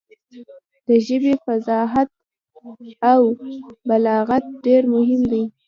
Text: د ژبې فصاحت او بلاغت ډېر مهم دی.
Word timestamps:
د 0.87 0.89
ژبې 1.07 1.33
فصاحت 1.43 2.09
او 3.11 3.21
بلاغت 3.87 4.43
ډېر 4.65 4.83
مهم 4.93 5.21
دی. 5.31 5.43